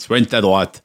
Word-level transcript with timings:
Soigne 0.00 0.24
ta 0.24 0.40
droite. 0.40 0.82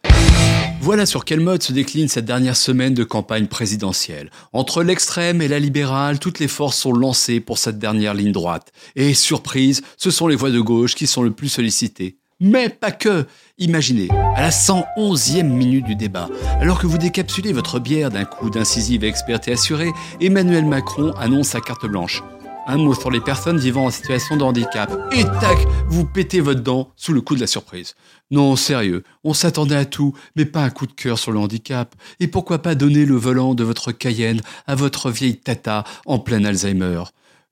Voilà 0.82 1.06
sur 1.06 1.24
quel 1.24 1.40
mode 1.40 1.64
se 1.64 1.72
décline 1.72 2.10
cette 2.10 2.26
dernière 2.26 2.58
semaine 2.58 2.94
de 2.94 3.06
campagne 3.06 3.48
présidentielle. 3.48 4.30
Entre 4.52 4.84
l'extrême 4.84 5.42
et 5.42 5.48
la 5.48 5.58
libérale, 5.58 6.20
toutes 6.20 6.40
les 6.40 6.50
forces 6.50 6.78
sont 6.78 6.92
lancées 6.92 7.40
pour 7.40 7.58
cette 7.58 7.80
dernière 7.80 8.14
ligne 8.14 8.34
droite. 8.34 8.74
Et 8.98 9.14
surprise, 9.14 9.84
ce 9.96 10.12
sont 10.12 10.28
les 10.28 10.36
voix 10.36 10.52
de 10.52 10.60
gauche 10.60 10.96
qui 10.96 11.08
sont 11.08 11.24
le 11.24 11.32
plus 11.32 11.48
sollicitées. 11.48 12.18
Mais 12.42 12.68
pas 12.68 12.92
que 12.92 13.26
Imaginez, 13.58 14.10
à 14.36 14.42
la 14.42 14.50
111e 14.50 15.44
minute 15.44 15.86
du 15.86 15.96
débat, 15.96 16.28
alors 16.60 16.78
que 16.78 16.88
vous 16.88 16.98
décapsulez 16.98 17.54
votre 17.54 17.80
bière 17.80 18.10
d'un 18.10 18.26
coup 18.26 18.50
d'incisive 18.50 19.06
experte 19.06 19.48
et 19.48 19.54
assurée, 19.54 19.94
Emmanuel 20.20 20.66
Macron 20.66 21.14
annonce 21.14 21.48
sa 21.48 21.62
carte 21.62 21.86
blanche. 21.86 22.22
Un 22.68 22.78
mot 22.78 22.96
sur 22.96 23.12
les 23.12 23.22
personnes 23.22 23.60
vivant 23.60 23.86
en 23.86 23.92
situation 23.92 24.38
de 24.38 24.44
handicap. 24.44 24.92
Et 25.12 25.24
tac, 25.24 25.58
vous 25.88 26.04
pétez 26.04 26.40
votre 26.40 26.62
dent 26.62 26.90
sous 26.96 27.14
le 27.14 27.22
coup 27.22 27.36
de 27.36 27.40
la 27.40 27.46
surprise. 27.46 27.94
Non, 28.32 28.56
sérieux, 28.56 29.04
on 29.24 29.36
s'attendait 29.36 29.76
à 29.76 29.86
tout, 29.86 30.14
mais 30.36 30.46
pas 30.46 30.64
un 30.64 30.72
coup 30.72 30.88
de 30.88 30.92
cœur 30.92 31.20
sur 31.20 31.32
le 31.32 31.38
handicap. 31.38 31.94
Et 32.20 32.28
pourquoi 32.28 32.64
pas 32.64 32.74
donner 32.74 33.06
le 33.06 33.16
volant 33.16 33.54
de 33.54 33.64
votre 33.64 33.92
Cayenne 33.92 34.42
à 34.66 34.74
votre 34.74 35.12
vieille 35.12 35.38
tata 35.38 35.84
en 36.08 36.18
plein 36.18 36.44
Alzheimer? 36.44 37.04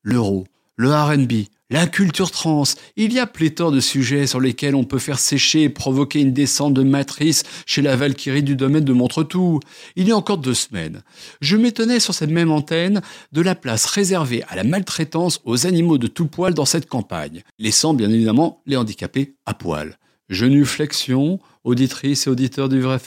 L'euro, 0.01 0.47
le 0.77 0.91
RB, 0.91 1.47
la 1.73 1.87
culture 1.87 2.29
trans, 2.29 2.65
il 2.97 3.13
y 3.13 3.19
a 3.19 3.25
pléthore 3.25 3.71
de 3.71 3.79
sujets 3.79 4.27
sur 4.27 4.39
lesquels 4.39 4.75
on 4.75 4.83
peut 4.83 4.99
faire 4.99 5.17
sécher 5.17 5.63
et 5.63 5.69
provoquer 5.69 6.21
une 6.21 6.31
descente 6.31 6.75
de 6.75 6.83
matrice 6.83 7.41
chez 7.65 7.81
la 7.81 7.95
Valkyrie 7.95 8.43
du 8.43 8.55
domaine 8.55 8.83
de 8.83 8.93
Montretout. 8.93 9.59
Il 9.95 10.07
y 10.07 10.11
a 10.11 10.15
encore 10.15 10.37
deux 10.37 10.53
semaines, 10.53 11.01
je 11.41 11.57
m'étonnais 11.57 11.99
sur 11.99 12.13
cette 12.13 12.29
même 12.29 12.51
antenne 12.51 13.01
de 13.31 13.41
la 13.41 13.55
place 13.55 13.87
réservée 13.87 14.43
à 14.49 14.55
la 14.55 14.63
maltraitance 14.63 15.41
aux 15.45 15.65
animaux 15.65 15.97
de 15.97 16.05
tout 16.05 16.27
poil 16.27 16.53
dans 16.53 16.65
cette 16.65 16.87
campagne, 16.87 17.41
laissant 17.57 17.95
bien 17.95 18.11
évidemment 18.11 18.61
les 18.67 18.77
handicapés 18.77 19.33
à 19.47 19.55
poil. 19.55 19.97
Genuflexion, 20.29 21.39
auditrices 21.63 22.27
et 22.27 22.29
auditeurs 22.29 22.69
du 22.69 22.81
Vrai 22.81 22.99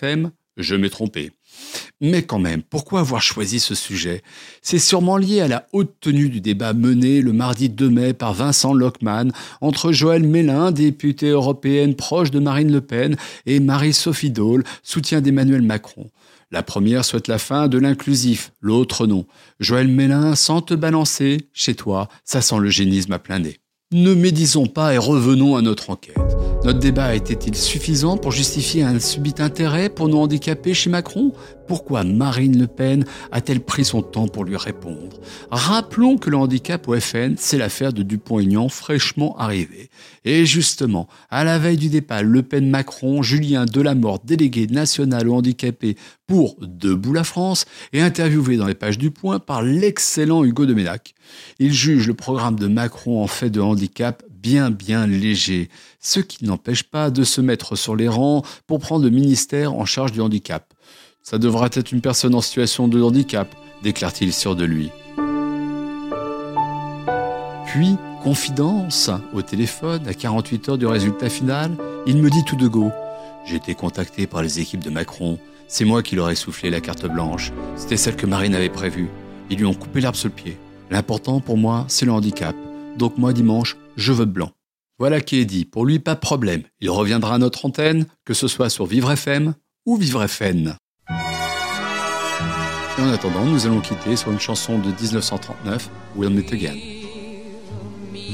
je 0.56 0.74
m'ai 0.74 0.91
trompé. 0.91 1.33
Mais 2.01 2.23
quand 2.23 2.38
même, 2.38 2.62
pourquoi 2.62 3.01
avoir 3.01 3.23
choisi 3.23 3.60
ce 3.60 3.74
sujet? 3.74 4.23
C'est 4.63 4.79
sûrement 4.79 5.16
lié 5.16 5.40
à 5.40 5.48
la 5.48 5.66
haute 5.73 5.95
tenue 6.01 6.29
du 6.29 6.40
débat 6.40 6.73
mené 6.73 7.23
le 7.23 7.32
mardi 7.32 7.68
2 7.68 7.88
mai 7.88 8.13
par 8.13 8.35
Vincent 8.35 8.74
Lockman 8.74 9.29
entre 9.60 9.93
Joël 9.93 10.23
Mélin, 10.23 10.73
députée 10.73 11.30
européenne 11.30 11.95
proche 11.95 12.30
de 12.30 12.38
Marine 12.38 12.73
Le 12.73 12.80
Pen, 12.80 13.16
et 13.46 13.60
Marie-Sophie 13.60 14.30
Dole, 14.30 14.65
soutien 14.82 15.21
d'Emmanuel 15.21 15.63
Macron. 15.63 16.10
La 16.51 16.63
première 16.63 17.04
souhaite 17.04 17.29
la 17.29 17.38
fin 17.38 17.66
de 17.68 17.79
l'inclusif, 17.79 18.52
l'autre 18.60 19.07
non. 19.07 19.26
Joël 19.59 19.88
Mélin, 19.88 20.35
sans 20.35 20.60
te 20.60 20.74
balancer, 20.74 21.48
chez 21.52 21.74
toi, 21.74 22.09
ça 22.24 22.41
sent 22.41 22.59
le 22.60 22.70
génisme 22.70 23.13
à 23.13 23.18
plein 23.18 23.41
nez. 23.41 23.59
Ne 23.93 24.15
médisons 24.15 24.66
pas 24.66 24.95
et 24.95 24.98
revenons 24.98 25.57
à 25.57 25.63
notre 25.63 25.91
enquête. 25.91 26.16
Notre 26.66 26.80
débat 26.80 27.14
était-il 27.14 27.54
suffisant 27.54 28.16
pour 28.16 28.32
justifier 28.32 28.82
un 28.82 28.98
subit 28.98 29.36
intérêt 29.38 29.88
pour 29.88 30.09
nos 30.09 30.18
handicapés 30.18 30.74
chez 30.74 30.90
Macron? 30.90 31.32
Pourquoi 31.68 32.02
Marine 32.02 32.58
Le 32.58 32.66
Pen 32.66 33.04
a-t-elle 33.30 33.60
pris 33.60 33.84
son 33.84 34.02
temps 34.02 34.26
pour 34.26 34.45
lui 34.45 34.56
répondre? 34.56 35.20
Rappelons 35.52 36.18
que 36.18 36.28
le 36.28 36.36
handicap 36.36 36.88
au 36.88 36.98
FN, 36.98 37.36
c'est 37.38 37.56
l'affaire 37.56 37.92
de 37.92 38.02
Dupont-Aignan 38.02 38.68
fraîchement 38.68 39.38
arrivé. 39.38 39.90
Et 40.24 40.45
justement, 40.45 41.06
à 41.30 41.45
la 41.45 41.60
veille 41.60 41.76
du 41.76 41.88
débat 41.88 42.23
Le 42.23 42.42
Pen-Macron, 42.42 43.23
Julien 43.23 43.64
Delamort, 43.64 44.18
délégué 44.24 44.66
national 44.66 45.28
aux 45.28 45.34
handicapés 45.34 45.96
pour 46.26 46.56
Debout 46.60 47.12
la 47.12 47.23
France, 47.23 47.64
est 47.92 48.01
interviewé 48.01 48.56
dans 48.56 48.66
les 48.66 48.74
pages 48.74 48.98
du 48.98 49.12
Point 49.12 49.38
par 49.38 49.62
l'excellent 49.62 50.42
Hugo 50.42 50.66
de 50.66 50.74
Ménac. 50.74 51.14
Il 51.60 51.73
juge 51.73 52.08
le 52.08 52.14
programme 52.14 52.58
de 52.58 52.66
Macron 52.66 53.23
en 53.23 53.28
fait 53.28 53.51
de 53.51 53.60
handicap 53.60 54.24
bien 54.46 54.70
bien 54.70 55.08
léger, 55.08 55.70
ce 55.98 56.20
qui 56.20 56.44
n'empêche 56.44 56.84
pas 56.84 57.10
de 57.10 57.24
se 57.24 57.40
mettre 57.40 57.74
sur 57.74 57.96
les 57.96 58.06
rangs 58.06 58.44
pour 58.68 58.78
prendre 58.78 59.02
le 59.02 59.10
ministère 59.10 59.74
en 59.74 59.84
charge 59.84 60.12
du 60.12 60.20
handicap. 60.20 60.72
Ça 61.20 61.38
devra 61.38 61.66
être 61.66 61.90
une 61.90 62.00
personne 62.00 62.32
en 62.32 62.40
situation 62.40 62.86
de 62.86 63.02
handicap, 63.02 63.52
déclare-t-il 63.82 64.32
sûr 64.32 64.54
de 64.54 64.64
lui. 64.64 64.91
Puis, 67.66 67.96
confidence, 68.22 69.10
au 69.34 69.42
téléphone, 69.42 70.06
à 70.06 70.14
48 70.14 70.68
heures 70.68 70.78
du 70.78 70.86
résultat 70.86 71.28
final, 71.28 71.76
il 72.06 72.18
me 72.18 72.30
dit 72.30 72.44
tout 72.44 72.54
de 72.54 72.68
go. 72.68 72.92
J'ai 73.46 73.56
été 73.56 73.74
contacté 73.74 74.28
par 74.28 74.42
les 74.42 74.60
équipes 74.60 74.84
de 74.84 74.90
Macron. 74.90 75.40
C'est 75.66 75.84
moi 75.84 76.04
qui 76.04 76.14
leur 76.14 76.30
ai 76.30 76.36
soufflé 76.36 76.70
la 76.70 76.80
carte 76.80 77.06
blanche. 77.06 77.50
C'était 77.74 77.96
celle 77.96 78.14
que 78.14 78.26
Marine 78.26 78.54
avait 78.54 78.68
prévue. 78.68 79.08
Ils 79.50 79.58
lui 79.58 79.66
ont 79.66 79.74
coupé 79.74 80.00
l'arbre 80.00 80.16
sous 80.16 80.28
le 80.28 80.34
pied. 80.34 80.56
L'important 80.92 81.40
pour 81.40 81.58
moi, 81.58 81.84
c'est 81.88 82.06
le 82.06 82.12
handicap. 82.12 82.54
Donc 82.96 83.18
moi, 83.18 83.32
dimanche, 83.32 83.76
je 83.96 84.12
veux 84.12 84.24
blanc. 84.24 84.52
Voilà 84.98 85.20
qui 85.20 85.40
est 85.40 85.44
dit. 85.44 85.64
Pour 85.64 85.84
lui, 85.84 85.98
pas 85.98 86.14
de 86.14 86.20
problème. 86.20 86.62
Il 86.80 86.90
reviendra 86.90 87.34
à 87.34 87.38
notre 87.38 87.66
antenne, 87.66 88.06
que 88.24 88.34
ce 88.34 88.48
soit 88.48 88.70
sur 88.70 88.86
Vivre 88.86 89.10
FM 89.10 89.54
ou 89.84 89.96
Vivre 89.96 90.26
FN. 90.26 90.76
Et 92.98 93.02
en 93.02 93.12
attendant, 93.12 93.44
nous 93.44 93.66
allons 93.66 93.80
quitter 93.80 94.16
sur 94.16 94.32
une 94.32 94.40
chanson 94.40 94.78
de 94.78 94.88
1939, 94.88 95.90
We'll 96.16 96.30
Meet 96.30 96.52
Again. 96.52 96.76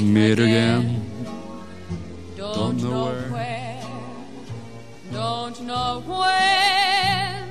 Meet 0.01 0.39
again. 0.39 1.01
Don't 2.37 2.81
know 2.81 3.13
where. 3.31 3.81
Don't 5.13 5.61
know 5.63 6.03
when. 6.07 7.49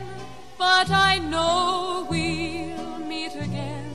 But 0.58 0.90
I 0.90 1.20
know 1.20 2.08
we'll 2.10 3.00
meet 3.08 3.36
again 3.36 3.92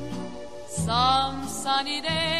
some 0.68 1.46
sunny 1.48 2.00
day. 2.02 2.35